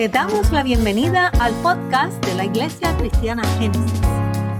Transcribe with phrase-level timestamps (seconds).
[0.00, 4.00] Te damos la bienvenida al podcast de la Iglesia Cristiana Génesis.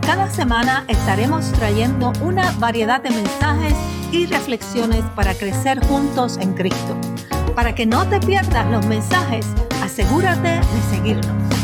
[0.02, 3.72] Cada semana estaremos trayendo una variedad de mensajes
[4.12, 6.94] y reflexiones para crecer juntos en Cristo.
[7.54, 9.46] Para que no te pierdas los mensajes,
[9.82, 11.54] asegúrate de seguirnos.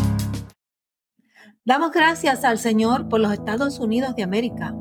[1.66, 4.74] Damos gracias al Señor por los Estados Unidos de América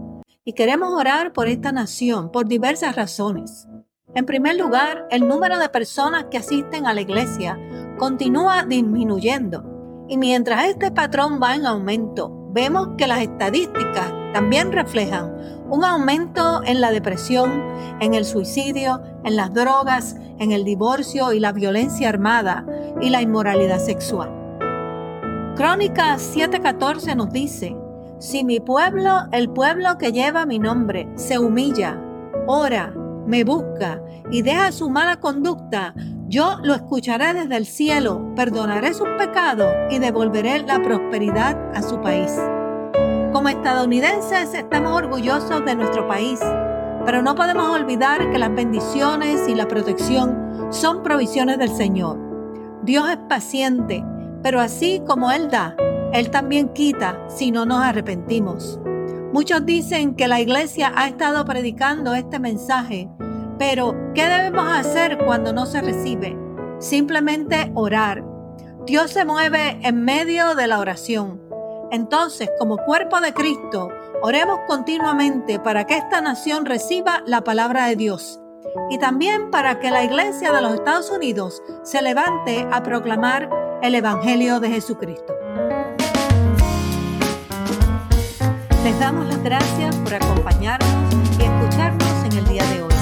[0.45, 3.67] y queremos orar por esta nación por diversas razones.
[4.13, 7.59] En primer lugar, el número de personas que asisten a la iglesia
[7.97, 9.63] continúa disminuyendo
[10.07, 15.33] y mientras este patrón va en aumento, vemos que las estadísticas también reflejan
[15.69, 17.63] un aumento en la depresión,
[17.99, 22.65] en el suicidio, en las drogas, en el divorcio y la violencia armada
[23.01, 24.29] y la inmoralidad sexual.
[25.55, 27.75] Crónicas 7:14 nos dice,
[28.19, 31.99] si mi pueblo, el pueblo que lleva mi nombre, se humilla,
[32.45, 32.93] ora,
[33.25, 35.93] me busca y deja su mala conducta,
[36.27, 42.01] yo lo escucharé desde el cielo, perdonaré sus pecados y devolveré la prosperidad a su
[42.01, 42.31] país.
[43.31, 46.39] Como estadounidenses estamos orgullosos de nuestro país,
[47.05, 52.19] pero no podemos olvidar que las bendiciones y la protección son provisiones del Señor.
[52.83, 54.03] Dios es paciente,
[54.41, 55.75] pero así como Él da,
[56.11, 58.79] Él también quita si no nos arrepentimos.
[59.31, 63.09] Muchos dicen que la iglesia ha estado predicando este mensaje,
[63.57, 66.37] pero ¿qué debemos hacer cuando no se recibe?
[66.79, 68.23] Simplemente orar.
[68.85, 71.41] Dios se mueve en medio de la oración.
[71.91, 73.89] Entonces, como cuerpo de Cristo,
[74.21, 78.39] oremos continuamente para que esta nación reciba la palabra de Dios
[78.89, 83.49] y también para que la iglesia de los Estados Unidos se levante a proclamar
[83.81, 85.33] el Evangelio de Jesucristo.
[88.83, 92.94] Les damos las gracias por acompañarnos y escucharnos en el día de hoy.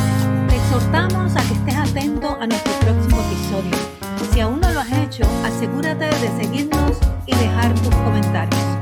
[4.92, 8.73] Hecho, asegúrate de seguirnos y dejar tus comentarios.